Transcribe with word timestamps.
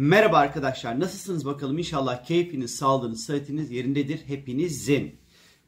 Merhaba 0.00 0.38
arkadaşlar 0.38 1.00
nasılsınız 1.00 1.44
bakalım 1.44 1.78
inşallah 1.78 2.24
keyfiniz, 2.24 2.76
sağlığınız, 2.76 3.24
sıhhatiniz 3.24 3.70
yerindedir 3.70 4.20
hepinizin. 4.26 5.16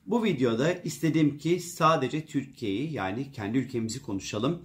Bu 0.07 0.25
videoda 0.25 0.73
istedim 0.73 1.39
ki 1.39 1.61
sadece 1.61 2.27
Türkiye'yi 2.27 2.93
yani 2.93 3.33
kendi 3.33 3.59
ülkemizi 3.59 4.03
konuşalım. 4.03 4.63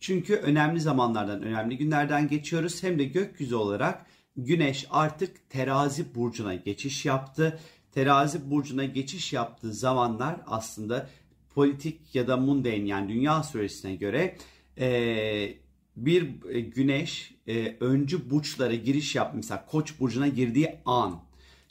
Çünkü 0.00 0.34
önemli 0.34 0.80
zamanlardan, 0.80 1.42
önemli 1.42 1.76
günlerden 1.76 2.28
geçiyoruz. 2.28 2.82
Hem 2.82 2.98
de 2.98 3.04
gökyüzü 3.04 3.54
olarak 3.54 4.06
Güneş 4.36 4.86
artık 4.90 5.50
terazi 5.50 6.14
burcuna 6.14 6.54
geçiş 6.54 7.04
yaptı. 7.04 7.60
Terazi 7.92 8.50
burcuna 8.50 8.84
geçiş 8.84 9.32
yaptığı 9.32 9.72
zamanlar 9.72 10.40
aslında 10.46 11.08
politik 11.54 12.14
ya 12.14 12.28
da 12.28 12.36
mundane 12.36 12.88
yani 12.88 13.08
dünya 13.08 13.42
süresine 13.42 13.94
göre 13.94 14.36
e, 14.78 15.65
bir 15.96 16.28
e, 16.50 16.60
güneş 16.60 17.34
e, 17.46 17.76
öncü 17.80 18.30
burçlara 18.30 18.74
giriş 18.74 19.14
yap 19.14 19.32
mesela 19.34 19.66
koç 19.66 20.00
burcuna 20.00 20.28
girdiği 20.28 20.78
an 20.84 21.20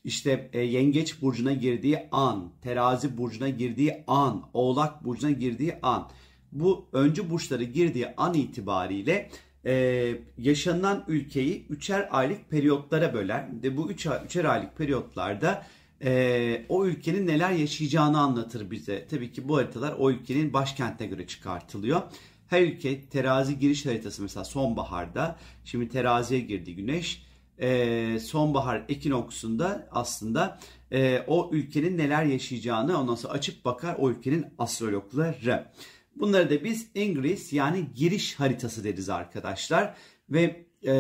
işte 0.03 0.49
e, 0.53 0.61
yengeç 0.61 1.21
burcuna 1.21 1.53
girdiği 1.53 1.99
an 2.11 2.51
terazi 2.61 3.17
burcuna 3.17 3.49
girdiği 3.49 4.03
an 4.07 4.43
oğlak 4.53 5.05
burcuna 5.05 5.31
girdiği 5.31 5.75
an 5.81 6.09
bu 6.51 6.85
öncü 6.93 7.29
burçları 7.29 7.63
girdiği 7.63 8.07
an 8.17 8.34
itibariyle 8.34 9.29
e, 9.65 10.15
yaşanılan 10.37 11.03
ülkeyi 11.07 11.65
üçer 11.70 12.07
aylık 12.12 12.49
periyotlara 12.49 13.13
böler 13.13 13.48
ve 13.63 13.77
bu 13.77 13.91
üç, 13.91 14.07
üçer 14.26 14.45
aylık 14.45 14.77
periyotlarda 14.77 15.65
e, 16.03 16.65
o 16.70 16.85
ülkenin 16.85 17.27
neler 17.27 17.51
yaşayacağını 17.51 18.20
anlatır 18.20 18.71
bize. 18.71 19.07
Tabii 19.09 19.31
ki 19.31 19.48
bu 19.48 19.57
haritalar 19.57 19.95
o 19.99 20.12
ülkenin 20.12 20.53
başkentine 20.53 21.07
göre 21.07 21.27
çıkartılıyor. 21.27 22.01
Her 22.48 22.62
ülke 22.62 23.09
terazi 23.09 23.59
giriş 23.59 23.85
haritası 23.85 24.22
mesela 24.22 24.44
sonbaharda 24.44 25.40
şimdi 25.63 25.90
teraziye 25.90 26.40
girdi 26.40 26.76
güneş. 26.76 27.26
E, 27.58 28.20
sonbahar 28.20 28.85
ekinoksunda 28.90 29.88
aslında 29.91 30.59
e, 30.91 31.24
o 31.27 31.49
ülkenin 31.54 31.98
neler 31.98 32.24
yaşayacağını 32.24 32.99
ondan 32.99 33.15
sonra 33.15 33.34
açıp 33.34 33.65
bakar 33.65 33.96
o 33.99 34.10
ülkenin 34.10 34.46
astrologları. 34.57 35.71
Bunları 36.15 36.49
da 36.49 36.63
biz 36.63 36.87
İngiliz 36.96 37.54
yani 37.54 37.85
giriş 37.96 38.35
haritası 38.35 38.84
deriz 38.84 39.09
arkadaşlar. 39.09 39.96
Ve 40.30 40.65
e, 40.85 40.93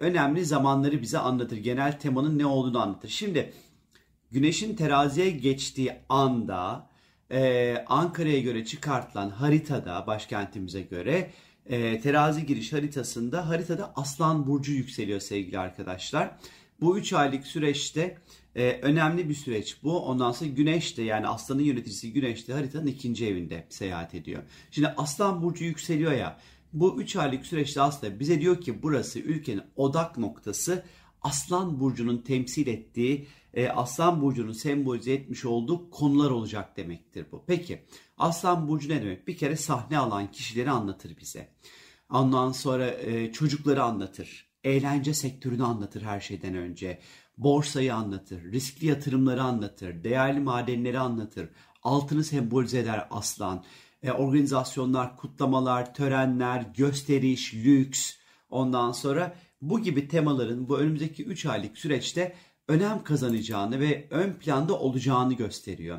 önemli 0.00 0.44
zamanları 0.44 1.02
bize 1.02 1.18
anlatır. 1.18 1.56
Genel 1.56 1.98
temanın 2.00 2.38
ne 2.38 2.46
olduğunu 2.46 2.82
anlatır. 2.82 3.08
Şimdi 3.08 3.52
güneşin 4.30 4.76
teraziye 4.76 5.30
geçtiği 5.30 5.92
anda 6.08 6.90
e, 7.30 7.74
Ankara'ya 7.86 8.40
göre 8.40 8.64
çıkartılan 8.64 9.30
haritada 9.30 10.06
başkentimize 10.06 10.82
göre 10.82 11.30
e, 11.66 12.00
terazi 12.00 12.46
giriş 12.46 12.72
haritasında 12.72 13.48
haritada 13.48 13.92
Aslan 13.96 14.46
Burcu 14.46 14.72
yükseliyor 14.72 15.20
sevgili 15.20 15.58
arkadaşlar. 15.58 16.36
Bu 16.80 16.98
3 16.98 17.12
aylık 17.12 17.46
süreçte 17.46 18.18
e, 18.56 18.78
önemli 18.82 19.28
bir 19.28 19.34
süreç 19.34 19.82
bu. 19.82 20.00
Ondan 20.00 20.32
sonra 20.32 20.50
Güneş 20.50 20.98
de 20.98 21.02
yani 21.02 21.28
Aslan'ın 21.28 21.62
yöneticisi 21.62 22.12
Güneş 22.12 22.48
de 22.48 22.52
haritanın 22.52 22.86
ikinci 22.86 23.26
evinde 23.26 23.66
seyahat 23.68 24.14
ediyor. 24.14 24.42
Şimdi 24.70 24.88
Aslan 24.96 25.42
Burcu 25.42 25.64
yükseliyor 25.64 26.12
ya 26.12 26.38
bu 26.72 27.00
3 27.00 27.16
aylık 27.16 27.46
süreçte 27.46 27.80
aslında 27.80 28.20
bize 28.20 28.40
diyor 28.40 28.60
ki 28.60 28.82
burası 28.82 29.18
ülkenin 29.18 29.62
odak 29.76 30.18
noktası 30.18 30.84
Aslan 31.26 31.80
Burcu'nun 31.80 32.18
temsil 32.18 32.66
ettiği, 32.66 33.26
e, 33.54 33.68
Aslan 33.68 34.22
Burcu'nun 34.22 34.52
sembolize 34.52 35.12
etmiş 35.12 35.44
olduğu 35.44 35.90
konular 35.90 36.30
olacak 36.30 36.76
demektir 36.76 37.26
bu. 37.32 37.44
Peki 37.46 37.86
Aslan 38.18 38.68
Burcu 38.68 38.88
ne 38.88 39.02
demek? 39.02 39.28
Bir 39.28 39.36
kere 39.36 39.56
sahne 39.56 39.98
alan 39.98 40.30
kişileri 40.30 40.70
anlatır 40.70 41.16
bize. 41.20 41.48
Ondan 42.10 42.52
sonra 42.52 42.90
e, 42.90 43.32
çocukları 43.32 43.82
anlatır. 43.82 44.46
Eğlence 44.64 45.14
sektörünü 45.14 45.64
anlatır 45.64 46.02
her 46.02 46.20
şeyden 46.20 46.54
önce. 46.54 47.00
Borsayı 47.38 47.94
anlatır, 47.94 48.52
riskli 48.52 48.86
yatırımları 48.86 49.42
anlatır, 49.42 50.04
değerli 50.04 50.40
madenleri 50.40 50.98
anlatır. 50.98 51.48
Altını 51.82 52.24
sembolize 52.24 52.78
eder 52.78 53.06
aslan. 53.10 53.64
E, 54.02 54.12
organizasyonlar, 54.12 55.16
kutlamalar, 55.16 55.94
törenler, 55.94 56.66
gösteriş, 56.76 57.54
lüks. 57.54 58.14
Ondan 58.50 58.92
sonra 58.92 59.36
bu 59.60 59.82
gibi 59.82 60.08
temaların 60.08 60.68
bu 60.68 60.78
önümüzdeki 60.78 61.24
3 61.24 61.46
aylık 61.46 61.78
süreçte 61.78 62.34
önem 62.68 63.04
kazanacağını 63.04 63.80
ve 63.80 64.06
ön 64.10 64.32
planda 64.32 64.78
olacağını 64.78 65.34
gösteriyor. 65.34 65.98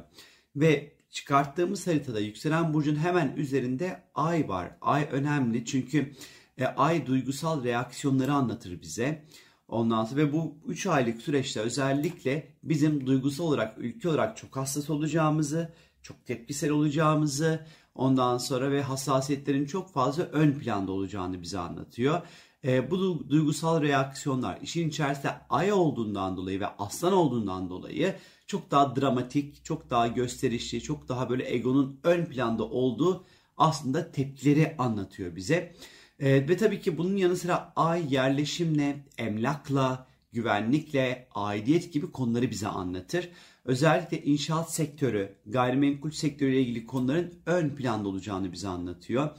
Ve 0.56 0.94
çıkarttığımız 1.09 1.88
haritada 1.88 2.19
yükselen 2.19 2.73
burcun 2.73 2.95
hemen 2.95 3.34
üzerinde 3.38 4.03
ay 4.16 4.50
var. 4.50 4.72
Ay 4.81 5.07
önemli 5.12 5.66
çünkü 5.66 6.13
e, 6.57 6.66
ay 6.66 7.06
duygusal 7.06 7.63
reaksiyonları 7.63 8.34
anlatır 8.34 8.81
bize. 8.81 9.25
Ondan 9.68 10.06
sonra 10.06 10.22
ve 10.22 10.34
bu 10.34 10.57
3 10.68 10.88
aylık 10.88 11.22
süreçte 11.22 11.59
özellikle 11.59 12.47
bizim 12.63 13.06
duygusal 13.06 13.45
olarak, 13.45 13.78
ülke 13.78 14.09
olarak 14.09 14.38
çok 14.38 14.56
hassas 14.56 14.89
olacağımızı, 14.89 15.74
çok 16.01 16.25
tepkisel 16.25 16.69
olacağımızı, 16.69 17.66
ondan 17.95 18.38
sonra 18.38 18.72
ve 18.72 18.81
hassasiyetlerin 18.81 19.66
çok 19.66 19.94
fazla 19.94 20.24
ön 20.24 20.51
planda 20.51 20.91
olacağını 20.91 21.41
bize 21.41 21.59
anlatıyor. 21.59 22.22
E, 22.67 22.91
bu 22.91 23.29
duygusal 23.29 23.81
reaksiyonlar 23.81 24.59
işin 24.61 24.89
içerisinde 24.89 25.31
ay 25.50 25.73
olduğundan 25.73 26.38
dolayı 26.38 26.59
ve 26.59 26.67
aslan 26.67 27.13
olduğundan 27.13 27.69
dolayı 27.69 28.16
çok 28.47 28.72
daha 28.72 28.95
dramatik, 28.95 29.66
çok 29.66 29.89
daha 29.89 30.07
gösterişli, 30.07 30.81
çok 30.81 31.09
daha 31.09 31.29
böyle 31.29 31.53
egonun 31.53 32.00
ön 32.03 32.25
planda 32.25 32.63
olduğu 32.63 33.25
aslında 33.57 34.11
tepkileri 34.11 34.75
anlatıyor 34.77 35.35
bize. 35.35 35.75
E, 36.19 36.50
ve 36.50 36.57
tabii 36.57 36.81
ki 36.81 36.97
bunun 36.97 37.17
yanı 37.17 37.38
sıra 37.38 37.73
ay 37.75 38.13
yerleşimle, 38.13 39.06
emlakla, 39.17 40.07
güvenlikle, 40.31 41.27
aidiyet 41.35 41.94
gibi 41.94 42.11
konuları 42.11 42.51
bize 42.51 42.67
anlatır. 42.67 43.29
Özellikle 43.66 44.23
inşaat 44.23 44.73
sektörü, 44.73 45.35
gayrimenkul 45.45 46.11
sektörüyle 46.11 46.61
ilgili 46.61 46.85
konuların 46.85 47.33
ön 47.45 47.69
planda 47.69 48.09
olacağını 48.09 48.51
bize 48.51 48.67
anlatıyor. 48.67 49.29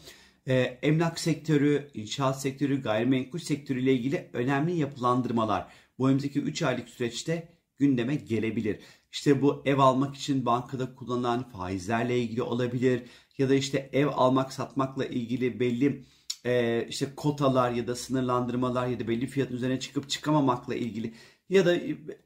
Ee, 0.49 0.79
emlak 0.83 1.21
sektörü, 1.21 1.91
inşaat 1.95 2.41
sektörü, 2.41 2.83
gayrimenkul 2.83 3.39
sektörü 3.39 3.81
ile 3.81 3.93
ilgili 3.93 4.31
önemli 4.33 4.79
yapılandırmalar 4.79 5.67
bu 5.99 6.09
önümüzdeki 6.09 6.41
3 6.41 6.63
aylık 6.63 6.89
süreçte 6.89 7.49
gündeme 7.77 8.15
gelebilir. 8.15 8.81
İşte 9.13 9.43
bu 9.43 9.63
ev 9.65 9.79
almak 9.79 10.17
için 10.17 10.47
bankada 10.47 10.95
kullanılan 10.95 11.49
faizlerle 11.49 12.19
ilgili 12.19 12.43
olabilir 12.43 13.03
ya 13.39 13.49
da 13.49 13.55
işte 13.55 13.91
ev 13.93 14.07
almak 14.07 14.53
satmakla 14.53 15.05
ilgili 15.07 15.61
belli 15.61 16.05
e, 16.45 16.87
işte 16.89 17.07
kotalar 17.17 17.71
ya 17.71 17.87
da 17.87 17.95
sınırlandırmalar 17.95 18.87
ya 18.87 19.01
da 19.01 19.09
belli 19.09 19.27
fiyatın 19.27 19.55
üzerine 19.55 19.81
çıkıp 19.81 20.09
çıkamamakla 20.11 20.75
ilgili 20.75 21.15
ya 21.49 21.67
da 21.67 21.77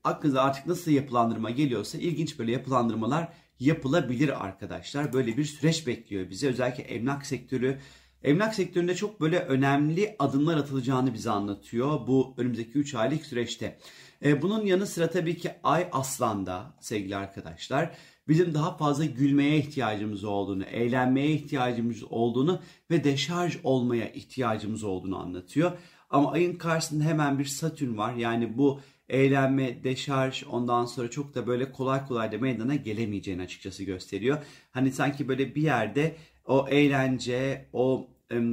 aklınıza 0.05 0.43
artık 0.43 0.67
nasıl 0.67 0.91
yapılandırma 0.91 1.51
geliyorsa 1.51 1.99
ilginç 1.99 2.39
böyle 2.39 2.53
yapılandırmalar 2.53 3.33
yapılabilir 3.61 4.45
arkadaşlar. 4.45 5.13
Böyle 5.13 5.37
bir 5.37 5.45
süreç 5.45 5.87
bekliyor 5.87 6.31
bize. 6.31 6.49
Özellikle 6.49 6.83
emlak 6.83 7.27
sektörü 7.27 7.79
Emlak 8.25 8.55
sektöründe 8.55 8.95
çok 8.95 9.21
böyle 9.21 9.39
önemli 9.39 10.17
adımlar 10.19 10.57
atılacağını 10.57 11.15
bize 11.15 11.31
anlatıyor 11.31 12.07
bu 12.07 12.35
önümüzdeki 12.37 12.79
3 12.79 12.95
aylık 12.95 13.27
süreçte. 13.27 13.79
E, 14.25 14.43
bunun 14.43 14.67
yanı 14.67 14.87
sıra 14.87 15.11
tabii 15.11 15.37
ki 15.37 15.51
Ay 15.63 15.89
Aslan'da 15.93 16.75
sevgili 16.81 17.17
arkadaşlar 17.17 17.91
bizim 18.29 18.55
daha 18.55 18.77
fazla 18.77 19.05
gülmeye 19.05 19.59
ihtiyacımız 19.59 20.25
olduğunu, 20.25 20.65
eğlenmeye 20.65 21.31
ihtiyacımız 21.31 22.05
olduğunu 22.11 22.61
ve 22.91 23.05
deşarj 23.05 23.57
olmaya 23.65 24.11
ihtiyacımız 24.11 24.85
olduğunu 24.85 25.19
anlatıyor. 25.19 25.73
Ama 26.11 26.33
ayın 26.33 26.57
karşısında 26.57 27.05
hemen 27.05 27.39
bir 27.39 27.45
Satürn 27.45 27.97
var. 27.97 28.15
Yani 28.15 28.59
bu 28.59 28.81
eğlenme, 29.09 29.85
deşarj 29.85 30.45
ondan 30.51 30.85
sonra 30.85 31.11
çok 31.11 31.35
da 31.35 31.47
böyle 31.47 31.73
kolay 31.73 32.07
kolay 32.07 32.33
da 32.33 32.39
meydana 32.39 32.75
gelemeyeceğini 32.75 33.43
açıkçası 33.43 33.85
gösteriyor. 33.85 34.45
Hani 34.71 34.93
sanki 34.93 35.29
böyle 35.29 35.55
bir 35.55 35.63
yerde 35.63 36.17
o 36.47 36.69
eğlence, 36.69 37.69
o 37.73 38.09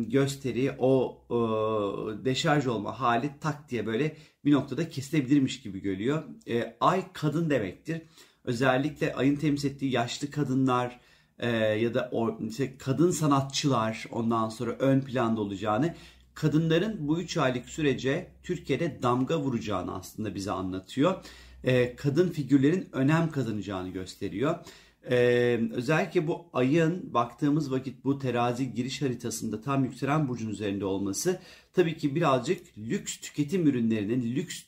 gösteri, 0.07 0.71
o 0.79 1.17
deşarj 2.25 2.67
olma 2.67 2.99
hali 2.99 3.31
tak 3.41 3.69
diye 3.69 3.85
böyle 3.85 4.17
bir 4.45 4.51
noktada 4.51 4.89
kesilebilirmiş 4.89 5.61
gibi 5.61 5.81
görüyor. 5.81 6.23
E, 6.47 6.77
ay 6.79 7.03
kadın 7.13 7.49
demektir. 7.49 8.01
Özellikle 8.43 9.15
ayın 9.15 9.35
temsil 9.35 9.69
ettiği 9.69 9.91
yaşlı 9.91 10.31
kadınlar 10.31 10.99
e, 11.39 11.49
ya 11.57 11.93
da 11.93 12.11
kadın 12.79 13.11
sanatçılar 13.11 14.05
ondan 14.11 14.49
sonra 14.49 14.71
ön 14.71 15.01
planda 15.01 15.41
olacağını 15.41 15.95
kadınların 16.33 17.07
bu 17.07 17.21
3 17.21 17.37
aylık 17.37 17.69
sürece 17.69 18.31
Türkiye'de 18.43 19.03
damga 19.03 19.39
vuracağını 19.39 19.95
aslında 19.95 20.35
bize 20.35 20.51
anlatıyor. 20.51 21.15
E, 21.63 21.95
kadın 21.95 22.29
figürlerin 22.29 22.89
önem 22.91 23.31
kazanacağını 23.31 23.89
gösteriyor. 23.89 24.55
Ee, 25.09 25.59
özellikle 25.71 26.27
bu 26.27 26.45
ayın 26.53 27.13
baktığımız 27.13 27.71
vakit 27.71 28.03
bu 28.03 28.19
terazi 28.19 28.73
giriş 28.73 29.01
haritasında 29.01 29.61
tam 29.61 29.83
yükselen 29.83 30.27
burcun 30.27 30.49
üzerinde 30.49 30.85
olması 30.85 31.39
tabii 31.73 31.97
ki 31.97 32.15
birazcık 32.15 32.77
lüks 32.77 33.17
tüketim 33.17 33.67
ürünlerinin 33.67 34.35
lüks 34.35 34.63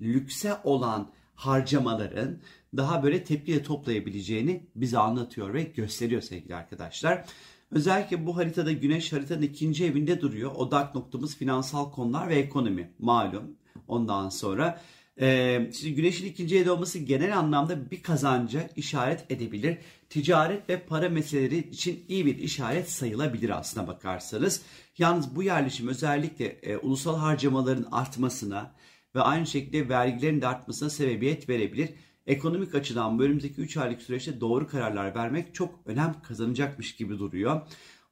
lükse 0.00 0.56
olan 0.64 1.10
harcamaların 1.34 2.38
daha 2.76 3.02
böyle 3.02 3.24
tepkiyle 3.24 3.62
toplayabileceğini 3.62 4.66
bize 4.76 4.98
anlatıyor 4.98 5.54
ve 5.54 5.62
gösteriyor 5.62 6.22
sevgili 6.22 6.54
arkadaşlar. 6.54 7.24
Özellikle 7.70 8.26
bu 8.26 8.36
haritada 8.36 8.72
güneş 8.72 9.12
haritanın 9.12 9.42
ikinci 9.42 9.84
evinde 9.84 10.20
duruyor. 10.20 10.52
Odak 10.54 10.94
noktamız 10.94 11.36
finansal 11.36 11.92
konular 11.92 12.28
ve 12.28 12.36
ekonomi 12.36 12.90
malum. 12.98 13.56
ondan 13.88 14.28
sonra. 14.28 14.80
Ee, 15.20 15.70
şimdi 15.74 15.94
güneşin 15.94 16.26
ikinci 16.26 16.58
evde 16.58 16.70
olması 16.70 16.98
genel 16.98 17.38
anlamda 17.38 17.90
bir 17.90 18.02
kazanca 18.02 18.70
işaret 18.76 19.30
edebilir. 19.30 19.78
Ticaret 20.10 20.68
ve 20.68 20.80
para 20.80 21.08
meseleleri 21.08 21.58
için 21.58 22.04
iyi 22.08 22.26
bir 22.26 22.38
işaret 22.38 22.90
sayılabilir 22.90 23.50
aslına 23.50 23.86
bakarsanız. 23.86 24.62
Yalnız 24.98 25.36
bu 25.36 25.42
yerleşim 25.42 25.88
özellikle 25.88 26.46
e, 26.46 26.76
ulusal 26.76 27.18
harcamaların 27.18 27.86
artmasına 27.92 28.74
ve 29.14 29.20
aynı 29.20 29.46
şekilde 29.46 29.88
vergilerin 29.88 30.40
de 30.40 30.46
artmasına 30.46 30.90
sebebiyet 30.90 31.48
verebilir. 31.48 31.90
Ekonomik 32.26 32.74
açıdan 32.74 33.18
bu 33.18 33.22
önümüzdeki 33.22 33.60
3 33.60 33.76
aylık 33.76 34.02
süreçte 34.02 34.40
doğru 34.40 34.68
kararlar 34.68 35.14
vermek 35.14 35.54
çok 35.54 35.80
önem 35.86 36.14
kazanacakmış 36.22 36.96
gibi 36.96 37.18
duruyor. 37.18 37.60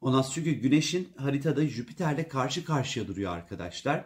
Ondan 0.01 0.25
çünkü 0.35 0.53
Güneş'in 0.53 1.09
haritada 1.17 1.67
Jüpiter'le 1.67 2.29
karşı 2.29 2.65
karşıya 2.65 3.09
duruyor 3.09 3.33
arkadaşlar. 3.33 4.05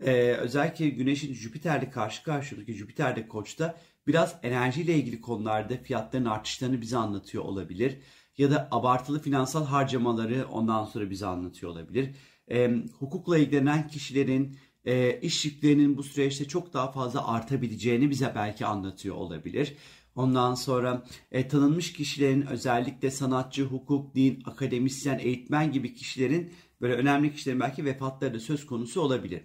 Ee, 0.00 0.12
özellikle 0.32 0.88
Güneş'in 0.88 1.34
Jüpiter'le 1.34 1.90
karşı 1.90 2.22
karşıyadaki 2.22 2.72
Jüpiter'de 2.74 3.28
Koç'ta 3.28 3.78
biraz 4.06 4.36
enerjiyle 4.42 4.94
ilgili 4.94 5.20
konularda 5.20 5.76
fiyatların 5.76 6.24
artışlarını 6.24 6.80
bize 6.80 6.96
anlatıyor 6.96 7.44
olabilir. 7.44 7.98
Ya 8.38 8.50
da 8.50 8.68
abartılı 8.70 9.22
finansal 9.22 9.66
harcamaları 9.66 10.46
ondan 10.48 10.84
sonra 10.84 11.10
bize 11.10 11.26
anlatıyor 11.26 11.72
olabilir. 11.72 12.14
Ee, 12.50 12.70
hukukla 12.98 13.38
ilgilenen 13.38 13.88
kişilerin 13.88 14.56
e, 14.84 15.20
iş 15.20 15.44
yüklerinin 15.44 15.96
bu 15.96 16.02
süreçte 16.02 16.44
çok 16.44 16.72
daha 16.72 16.92
fazla 16.92 17.28
artabileceğini 17.28 18.10
bize 18.10 18.32
belki 18.34 18.66
anlatıyor 18.66 19.16
olabilir. 19.16 19.76
Ondan 20.14 20.54
sonra 20.54 21.04
e, 21.32 21.48
tanınmış 21.48 21.92
kişilerin 21.92 22.42
özellikle 22.42 23.10
sanatçı, 23.10 23.64
hukuk, 23.64 24.14
din, 24.14 24.42
akademisyen, 24.44 25.18
eğitmen 25.18 25.72
gibi 25.72 25.94
kişilerin 25.94 26.52
böyle 26.80 26.94
önemli 26.94 27.32
kişilerin 27.34 27.60
belki 27.60 27.84
vefatları 27.84 28.34
da 28.34 28.40
söz 28.40 28.66
konusu 28.66 29.00
olabilir. 29.00 29.42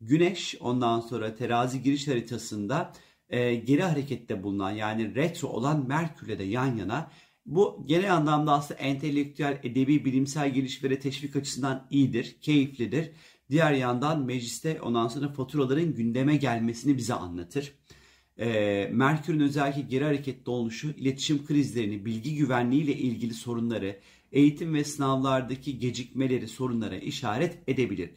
Güneş 0.00 0.56
ondan 0.60 1.00
sonra 1.00 1.34
terazi 1.34 1.82
giriş 1.82 2.08
haritasında 2.08 2.92
e, 3.28 3.54
geri 3.54 3.82
harekette 3.82 4.42
bulunan 4.42 4.70
yani 4.70 5.14
retro 5.14 5.48
olan 5.48 5.88
Merkür'le 5.88 6.38
de 6.38 6.42
yan 6.42 6.76
yana. 6.76 7.10
Bu 7.46 7.84
genel 7.86 8.14
anlamda 8.14 8.52
aslında 8.52 8.80
entelektüel, 8.80 9.60
edebi, 9.62 10.04
bilimsel 10.04 10.54
gelişmelere 10.54 10.98
teşvik 10.98 11.36
açısından 11.36 11.86
iyidir, 11.90 12.36
keyiflidir. 12.40 13.10
Diğer 13.50 13.72
yandan 13.72 14.24
mecliste 14.24 14.80
ondan 14.80 15.08
sonra 15.08 15.28
faturaların 15.28 15.94
gündeme 15.94 16.36
gelmesini 16.36 16.96
bize 16.96 17.14
anlatır. 17.14 17.72
E, 18.38 18.88
Merkür'ün 18.92 19.40
özellikle 19.40 19.82
geri 19.82 20.04
hareketli 20.04 20.50
oluşu, 20.50 20.90
iletişim 20.90 21.46
krizlerini, 21.46 22.04
bilgi 22.04 22.36
güvenliği 22.36 22.82
ile 22.82 22.94
ilgili 22.94 23.34
sorunları, 23.34 24.00
eğitim 24.32 24.74
ve 24.74 24.84
sınavlardaki 24.84 25.78
gecikmeleri, 25.78 26.48
sorunlara 26.48 26.96
işaret 26.96 27.58
edebilir. 27.66 28.10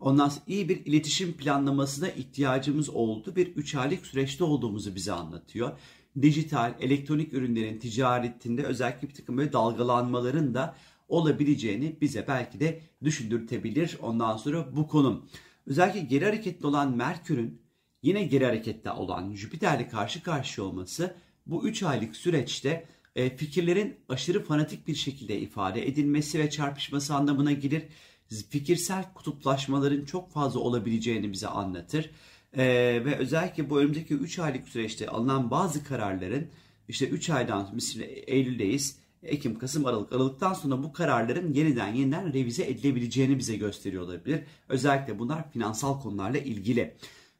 Ondan 0.00 0.28
sonra 0.28 0.44
iyi 0.46 0.68
bir 0.68 0.86
iletişim 0.86 1.32
planlamasına 1.32 2.08
ihtiyacımız 2.08 2.90
oldu. 2.90 3.36
Bir 3.36 3.46
3 3.46 3.74
aylık 3.74 4.06
süreçte 4.06 4.44
olduğumuzu 4.44 4.94
bize 4.94 5.12
anlatıyor. 5.12 5.78
Dijital, 6.22 6.74
elektronik 6.80 7.32
ürünlerin 7.32 7.78
ticaretinde 7.78 8.62
özellikle 8.62 9.08
bir 9.08 9.14
takım 9.14 9.36
böyle 9.38 9.52
dalgalanmaların 9.52 10.54
da 10.54 10.76
olabileceğini 11.08 11.96
bize 12.00 12.24
belki 12.28 12.60
de 12.60 12.80
düşündürtebilir. 13.04 13.98
Ondan 14.02 14.36
sonra 14.36 14.76
bu 14.76 14.88
konum. 14.88 15.28
Özellikle 15.66 16.00
geri 16.00 16.24
hareketli 16.24 16.66
olan 16.66 16.96
Merkür'ün 16.96 17.60
yine 18.02 18.22
geri 18.22 18.44
harekette 18.44 18.90
olan 18.90 19.34
Jüpiter'le 19.34 19.88
karşı 19.90 20.22
karşıya 20.22 20.66
olması 20.66 21.16
bu 21.46 21.68
3 21.68 21.82
aylık 21.82 22.16
süreçte 22.16 22.86
e, 23.16 23.36
fikirlerin 23.36 23.96
aşırı 24.08 24.44
fanatik 24.44 24.88
bir 24.88 24.94
şekilde 24.94 25.40
ifade 25.40 25.88
edilmesi 25.88 26.38
ve 26.38 26.50
çarpışması 26.50 27.14
anlamına 27.14 27.52
gelir. 27.52 27.82
Fikirsel 28.50 29.04
kutuplaşmaların 29.14 30.04
çok 30.04 30.32
fazla 30.32 30.60
olabileceğini 30.60 31.32
bize 31.32 31.48
anlatır. 31.48 32.10
Ee, 32.56 32.64
ve 33.04 33.16
özellikle 33.16 33.70
bu 33.70 33.80
önümüzdeki 33.80 34.14
3 34.14 34.38
aylık 34.38 34.68
süreçte 34.68 35.08
alınan 35.08 35.50
bazı 35.50 35.84
kararların 35.84 36.46
işte 36.88 37.08
3 37.08 37.30
aydan 37.30 37.70
mesela 37.72 38.06
Eylül'deyiz 38.06 39.00
Ekim, 39.22 39.58
Kasım, 39.58 39.86
Aralık. 39.86 40.12
Aralıktan 40.12 40.52
sonra 40.52 40.82
bu 40.82 40.92
kararların 40.92 41.52
yeniden 41.52 41.94
yeniden 41.94 42.32
revize 42.32 42.64
edilebileceğini 42.64 43.38
bize 43.38 43.56
gösteriyor 43.56 44.02
olabilir. 44.02 44.40
Özellikle 44.68 45.18
bunlar 45.18 45.50
finansal 45.50 46.00
konularla 46.00 46.38
ilgili. 46.38 46.94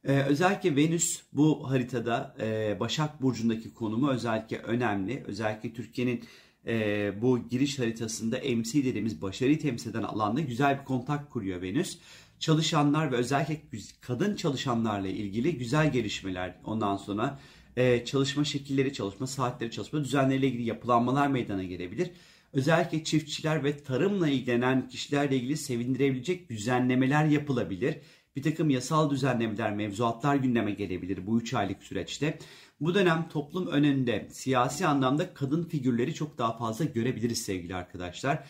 Ee, 0.04 0.22
özellikle 0.22 0.76
Venüs 0.76 1.22
bu 1.32 1.70
haritada 1.70 2.36
e, 2.40 2.76
Başak 2.80 3.22
Burcu'ndaki 3.22 3.74
konumu 3.74 4.10
özellikle 4.10 4.58
önemli. 4.58 5.24
Özellikle 5.26 5.72
Türkiye'nin 5.72 6.24
e, 6.66 7.12
bu 7.22 7.48
giriş 7.48 7.78
haritasında 7.78 8.36
MC 8.36 8.84
dediğimiz 8.84 9.22
başarıyı 9.22 9.58
temsil 9.58 9.90
eden 9.90 10.02
alanda 10.02 10.40
güzel 10.40 10.78
bir 10.78 10.84
kontak 10.84 11.30
kuruyor 11.30 11.62
Venüs. 11.62 11.98
Çalışanlar 12.38 13.12
ve 13.12 13.16
özellikle 13.16 13.78
kadın 14.00 14.36
çalışanlarla 14.36 15.08
ilgili 15.08 15.58
güzel 15.58 15.92
gelişmeler 15.92 16.56
ondan 16.64 16.96
sonra 16.96 17.38
e, 17.76 18.04
çalışma 18.04 18.44
şekilleri, 18.44 18.92
çalışma 18.92 19.26
saatleri, 19.26 19.70
çalışma 19.70 20.04
düzenleriyle 20.04 20.46
ilgili 20.46 20.68
yapılanmalar 20.68 21.28
meydana 21.28 21.64
gelebilir. 21.64 22.10
Özellikle 22.52 23.04
çiftçiler 23.04 23.64
ve 23.64 23.82
tarımla 23.82 24.28
ilgilenen 24.28 24.88
kişilerle 24.88 25.36
ilgili 25.36 25.56
sevindirebilecek 25.56 26.50
düzenlemeler 26.50 27.24
yapılabilir. 27.24 27.96
Bir 28.36 28.42
takım 28.42 28.70
yasal 28.70 29.10
düzenlemeler, 29.10 29.72
mevzuatlar 29.72 30.36
gündeme 30.36 30.70
gelebilir 30.70 31.26
bu 31.26 31.40
3 31.40 31.54
aylık 31.54 31.82
süreçte. 31.82 32.38
Bu 32.80 32.94
dönem 32.94 33.28
toplum 33.28 33.66
önünde 33.66 34.28
siyasi 34.30 34.86
anlamda 34.86 35.34
kadın 35.34 35.64
figürleri 35.64 36.14
çok 36.14 36.38
daha 36.38 36.56
fazla 36.56 36.84
görebiliriz 36.84 37.42
sevgili 37.42 37.74
arkadaşlar. 37.74 38.44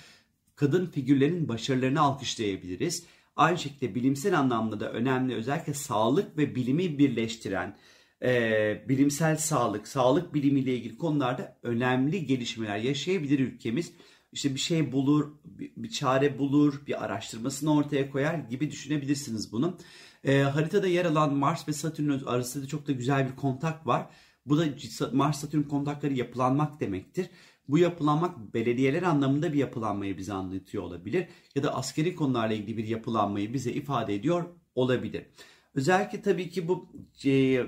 Kadın 0.56 0.86
figürlerin 0.86 1.48
başarılarını 1.48 2.00
alkışlayabiliriz. 2.00 3.06
Aynı 3.36 3.58
şekilde 3.58 3.94
bilimsel 3.94 4.38
anlamda 4.38 4.80
da 4.80 4.92
önemli 4.92 5.34
özellikle 5.34 5.74
sağlık 5.74 6.38
ve 6.38 6.54
bilimi 6.54 6.98
birleştiren 6.98 7.76
e, 8.22 8.84
bilimsel 8.88 9.36
sağlık, 9.36 9.88
sağlık 9.88 10.34
bilimiyle 10.34 10.74
ilgili 10.74 10.98
konularda 10.98 11.56
önemli 11.62 12.26
gelişmeler 12.26 12.76
yaşayabilir 12.76 13.38
ülkemiz. 13.38 13.92
İşte 14.32 14.54
bir 14.54 14.60
şey 14.60 14.92
bulur, 14.92 15.32
bir, 15.76 15.90
çare 15.90 16.38
bulur, 16.38 16.82
bir 16.86 17.04
araştırmasını 17.04 17.74
ortaya 17.74 18.10
koyar 18.10 18.34
gibi 18.34 18.70
düşünebilirsiniz 18.70 19.52
bunu. 19.52 19.78
E, 20.24 20.38
haritada 20.40 20.86
yer 20.86 21.04
alan 21.04 21.34
Mars 21.34 21.68
ve 21.68 21.72
Satürn 21.72 22.24
arasında 22.26 22.66
çok 22.66 22.86
da 22.88 22.92
güzel 22.92 23.28
bir 23.30 23.36
kontak 23.36 23.86
var. 23.86 24.06
Bu 24.46 24.58
da 24.58 24.64
Mars-Satürn 25.12 25.68
kontakları 25.68 26.14
yapılanmak 26.14 26.80
demektir. 26.80 27.30
Bu 27.68 27.78
yapılanmak 27.78 28.54
belediyeler 28.54 29.02
anlamında 29.02 29.52
bir 29.52 29.58
yapılanmayı 29.58 30.18
bize 30.18 30.32
anlatıyor 30.32 30.82
olabilir. 30.84 31.28
Ya 31.54 31.62
da 31.62 31.74
askeri 31.74 32.14
konularla 32.14 32.54
ilgili 32.54 32.76
bir 32.76 32.86
yapılanmayı 32.86 33.52
bize 33.52 33.72
ifade 33.72 34.14
ediyor 34.14 34.44
olabilir. 34.74 35.26
Özellikle 35.74 36.22
tabii 36.22 36.50
ki 36.50 36.68
bu 36.68 36.92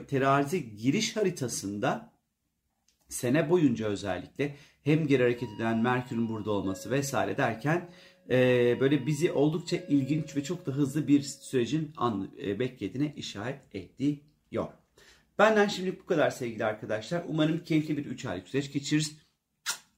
terazi 0.08 0.76
giriş 0.76 1.16
haritasında 1.16 2.11
sene 3.12 3.50
boyunca 3.50 3.86
özellikle 3.86 4.56
hem 4.84 5.06
geri 5.06 5.22
hareket 5.22 5.48
eden 5.56 5.78
Merkür'ün 5.78 6.28
burada 6.28 6.50
olması 6.50 6.90
vesaire 6.90 7.36
derken 7.36 7.90
e, 8.30 8.36
böyle 8.80 9.06
bizi 9.06 9.32
oldukça 9.32 9.76
ilginç 9.76 10.36
ve 10.36 10.44
çok 10.44 10.66
da 10.66 10.72
hızlı 10.72 11.08
bir 11.08 11.22
sürecin 11.22 11.92
an, 11.96 12.30
e, 12.42 12.58
beklediğine 12.58 13.14
işaret 13.16 13.60
ediyor. 13.74 14.68
Benden 15.38 15.68
şimdilik 15.68 16.00
bu 16.00 16.06
kadar 16.06 16.30
sevgili 16.30 16.64
arkadaşlar. 16.64 17.24
Umarım 17.28 17.64
keyifli 17.64 17.96
bir 17.96 18.06
3 18.06 18.24
aylık 18.24 18.48
süreç 18.48 18.72
geçiririz. 18.72 19.16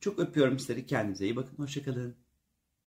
Çok 0.00 0.18
öpüyorum 0.18 0.58
sizleri. 0.58 0.86
Kendinize 0.86 1.24
iyi 1.24 1.36
bakın. 1.36 1.58
Hoşçakalın. 1.58 2.23